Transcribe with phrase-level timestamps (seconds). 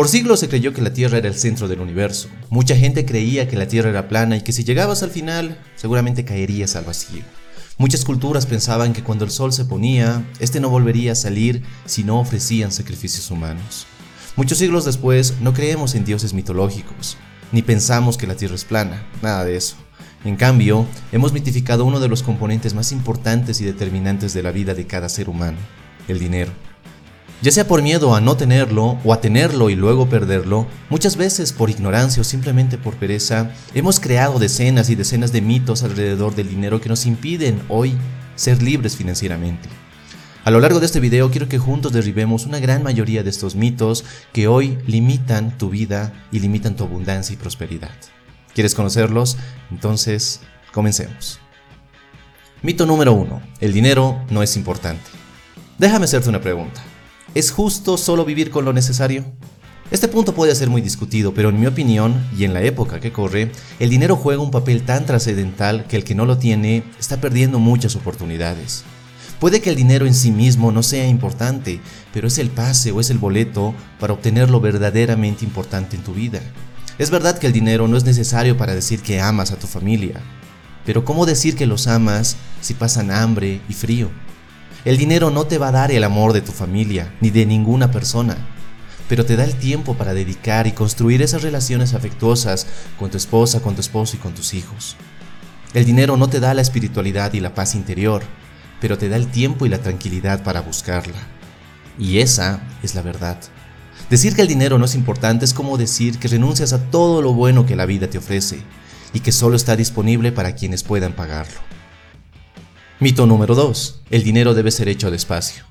[0.00, 2.30] Por siglos se creyó que la Tierra era el centro del universo.
[2.48, 6.24] Mucha gente creía que la Tierra era plana y que si llegabas al final, seguramente
[6.24, 7.22] caerías al vacío.
[7.76, 12.02] Muchas culturas pensaban que cuando el sol se ponía, este no volvería a salir si
[12.02, 13.86] no ofrecían sacrificios humanos.
[14.36, 17.18] Muchos siglos después, no creemos en dioses mitológicos,
[17.52, 19.76] ni pensamos que la Tierra es plana, nada de eso.
[20.24, 24.72] En cambio, hemos mitificado uno de los componentes más importantes y determinantes de la vida
[24.72, 25.58] de cada ser humano,
[26.08, 26.52] el dinero.
[27.42, 31.54] Ya sea por miedo a no tenerlo o a tenerlo y luego perderlo, muchas veces
[31.54, 36.50] por ignorancia o simplemente por pereza, hemos creado decenas y decenas de mitos alrededor del
[36.50, 37.94] dinero que nos impiden hoy
[38.36, 39.70] ser libres financieramente.
[40.44, 43.54] A lo largo de este video quiero que juntos derribemos una gran mayoría de estos
[43.54, 47.94] mitos que hoy limitan tu vida y limitan tu abundancia y prosperidad.
[48.54, 49.38] ¿Quieres conocerlos?
[49.70, 50.40] Entonces,
[50.72, 51.40] comencemos.
[52.60, 53.40] Mito número 1.
[53.60, 55.04] El dinero no es importante.
[55.78, 56.82] Déjame hacerte una pregunta.
[57.32, 59.24] ¿Es justo solo vivir con lo necesario?
[59.92, 63.12] Este punto puede ser muy discutido, pero en mi opinión, y en la época que
[63.12, 67.20] corre, el dinero juega un papel tan trascendental que el que no lo tiene está
[67.20, 68.82] perdiendo muchas oportunidades.
[69.38, 71.80] Puede que el dinero en sí mismo no sea importante,
[72.12, 76.14] pero es el pase o es el boleto para obtener lo verdaderamente importante en tu
[76.14, 76.40] vida.
[76.98, 80.20] Es verdad que el dinero no es necesario para decir que amas a tu familia,
[80.84, 84.10] pero ¿cómo decir que los amas si pasan hambre y frío?
[84.84, 87.90] El dinero no te va a dar el amor de tu familia, ni de ninguna
[87.90, 88.38] persona,
[89.10, 92.66] pero te da el tiempo para dedicar y construir esas relaciones afectuosas
[92.98, 94.96] con tu esposa, con tu esposo y con tus hijos.
[95.74, 98.22] El dinero no te da la espiritualidad y la paz interior,
[98.80, 101.18] pero te da el tiempo y la tranquilidad para buscarla.
[101.98, 103.38] Y esa es la verdad.
[104.08, 107.34] Decir que el dinero no es importante es como decir que renuncias a todo lo
[107.34, 108.62] bueno que la vida te ofrece
[109.12, 111.60] y que solo está disponible para quienes puedan pagarlo.
[113.02, 114.02] Mito número 2.
[114.10, 115.64] El dinero debe ser hecho despacio.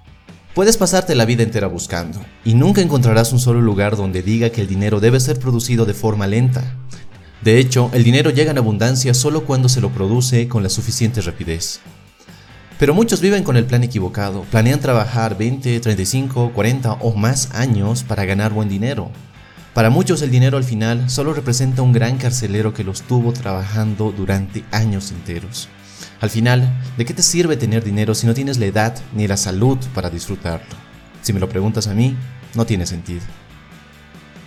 [0.56, 4.62] Puedes pasarte la vida entera buscando, y nunca encontrarás un solo lugar donde diga que
[4.62, 6.64] el dinero debe ser producido de forma lenta.
[7.44, 11.22] De hecho, el dinero llega en abundancia solo cuando se lo produce con la suficiente
[11.22, 11.82] rapidez.
[12.80, 18.02] Pero muchos viven con el plan equivocado, planean trabajar 20, 35, 40 o más años
[18.02, 19.12] para ganar buen dinero.
[19.76, 24.12] Para muchos el dinero al final solo representa un gran carcelero que los tuvo trabajando
[24.18, 25.70] durante años enteros.
[26.22, 29.38] Al final, ¿de qué te sirve tener dinero si no tienes la edad ni la
[29.38, 30.76] salud para disfrutarlo?
[31.22, 32.16] Si me lo preguntas a mí,
[32.56, 33.22] no tiene sentido.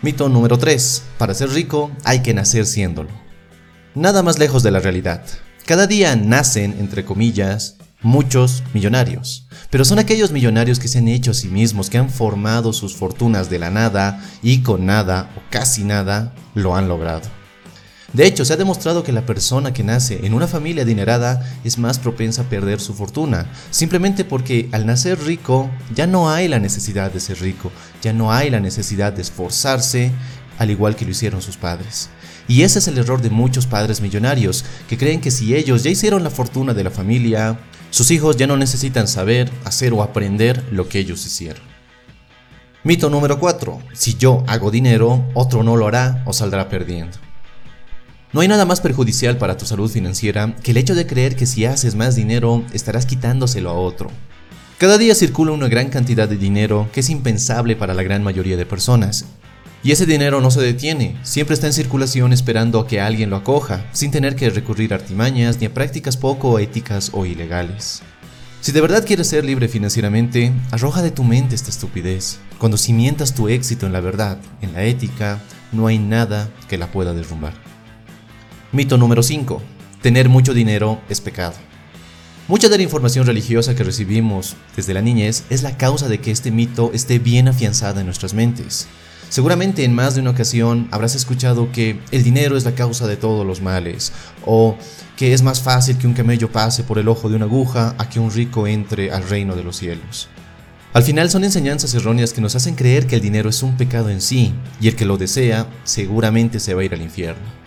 [0.03, 1.03] Mito número 3.
[1.17, 3.11] Para ser rico hay que nacer siéndolo.
[3.95, 5.25] Nada más lejos de la realidad.
[5.65, 9.47] Cada día nacen, entre comillas, muchos millonarios.
[9.71, 12.97] Pero son aquellos millonarios que se han hecho a sí mismos, que han formado sus
[12.97, 17.42] fortunas de la nada y con nada o casi nada lo han logrado.
[18.13, 21.79] De hecho, se ha demostrado que la persona que nace en una familia adinerada es
[21.79, 26.59] más propensa a perder su fortuna, simplemente porque al nacer rico ya no hay la
[26.59, 30.13] necesidad de ser rico, ya no hay la necesidad de esforzarse
[30.59, 32.11] al igual que lo hicieron sus padres.
[32.49, 35.91] Y ese es el error de muchos padres millonarios, que creen que si ellos ya
[35.91, 40.63] hicieron la fortuna de la familia, sus hijos ya no necesitan saber, hacer o aprender
[40.71, 41.63] lo que ellos hicieron.
[42.85, 43.81] Mito número 4.
[43.95, 47.17] Si yo hago dinero, otro no lo hará o saldrá perdiendo.
[48.33, 51.45] No hay nada más perjudicial para tu salud financiera que el hecho de creer que
[51.45, 54.11] si haces más dinero estarás quitándoselo a otro.
[54.79, 58.57] Cada día circula una gran cantidad de dinero que es impensable para la gran mayoría
[58.57, 59.27] de personas.
[59.85, 63.37] Y ese dinero no se detiene, siempre está en circulación esperando a que alguien lo
[63.37, 68.01] acoja, sin tener que recurrir a artimañas ni a prácticas poco éticas o ilegales.
[68.63, 72.39] Si de verdad quieres ser libre financieramente, arroja de tu mente esta estupidez.
[72.59, 75.39] Cuando cimientas tu éxito en la verdad, en la ética,
[75.71, 77.72] no hay nada que la pueda derrumbar.
[78.75, 79.61] Mito número 5.
[80.01, 81.53] Tener mucho dinero es pecado.
[82.49, 86.31] Mucha de la información religiosa que recibimos desde la niñez es la causa de que
[86.31, 88.87] este mito esté bien afianzada en nuestras mentes.
[89.29, 93.19] Seguramente en más de una ocasión habrás escuchado que el dinero es la causa de
[93.19, 94.11] todos los males,
[94.47, 94.79] o
[95.19, 98.09] que es más fácil que un camello pase por el ojo de una aguja a
[98.09, 100.29] que un rico entre al reino de los cielos.
[100.95, 104.09] Al final son enseñanzas erróneas que nos hacen creer que el dinero es un pecado
[104.09, 107.62] en sí, y el que lo desea seguramente se va a ir al infierno.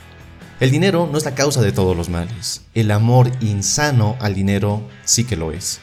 [0.65, 2.63] El dinero no es la causa de todos los males.
[2.73, 5.79] El amor insano al dinero sí que lo es.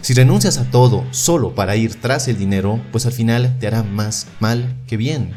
[0.00, 3.82] Si renuncias a todo solo para ir tras el dinero, pues al final te hará
[3.82, 5.32] más mal que bien.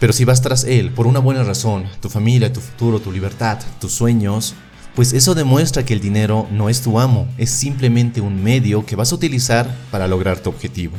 [0.00, 3.58] Pero si vas tras él por una buena razón, tu familia, tu futuro, tu libertad,
[3.80, 4.54] tus sueños,
[4.94, 8.96] pues eso demuestra que el dinero no es tu amo, es simplemente un medio que
[8.96, 10.98] vas a utilizar para lograr tu objetivo.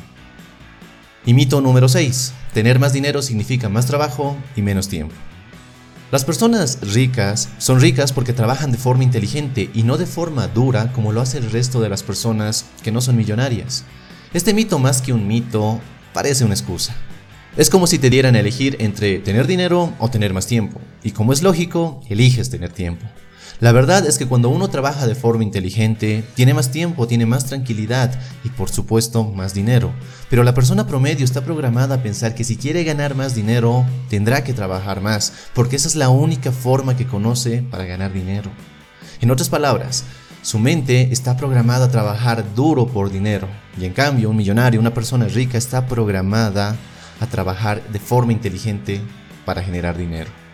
[1.23, 2.33] Y mito número 6.
[2.51, 5.13] Tener más dinero significa más trabajo y menos tiempo.
[6.11, 10.91] Las personas ricas son ricas porque trabajan de forma inteligente y no de forma dura
[10.93, 13.85] como lo hace el resto de las personas que no son millonarias.
[14.31, 15.81] Este mito más que un mito
[16.13, 16.95] parece una excusa.
[17.57, 21.11] Es como si te dieran a elegir entre tener dinero o tener más tiempo, y
[21.11, 23.05] como es lógico, eliges tener tiempo.
[23.61, 27.45] La verdad es que cuando uno trabaja de forma inteligente, tiene más tiempo, tiene más
[27.45, 28.13] tranquilidad
[28.43, 29.93] y por supuesto más dinero.
[30.29, 34.43] Pero la persona promedio está programada a pensar que si quiere ganar más dinero, tendrá
[34.43, 38.51] que trabajar más, porque esa es la única forma que conoce para ganar dinero.
[39.21, 40.03] En otras palabras,
[40.41, 43.47] su mente está programada a trabajar duro por dinero,
[43.79, 46.75] y en cambio un millonario, una persona rica, está programada
[47.21, 48.99] a trabajar de forma inteligente
[49.45, 50.44] para generar dinero.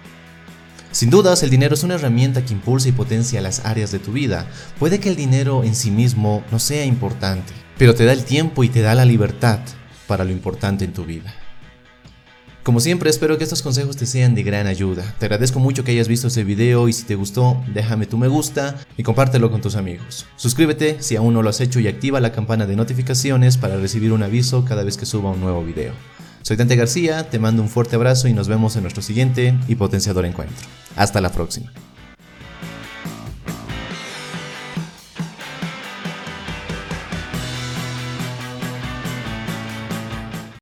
[0.91, 4.11] Sin dudas, el dinero es una herramienta que impulsa y potencia las áreas de tu
[4.11, 4.45] vida.
[4.77, 8.65] Puede que el dinero en sí mismo no sea importante, pero te da el tiempo
[8.65, 9.59] y te da la libertad
[10.05, 11.33] para lo importante en tu vida.
[12.63, 15.15] Como siempre, espero que estos consejos te sean de gran ayuda.
[15.17, 18.27] Te agradezco mucho que hayas visto este video y si te gustó, déjame tu me
[18.27, 20.27] gusta y compártelo con tus amigos.
[20.35, 24.11] Suscríbete si aún no lo has hecho y activa la campana de notificaciones para recibir
[24.11, 25.93] un aviso cada vez que suba un nuevo video.
[26.43, 29.75] Soy Dante García, te mando un fuerte abrazo y nos vemos en nuestro siguiente y
[29.75, 30.67] potenciador encuentro.
[30.95, 31.71] Hasta la próxima.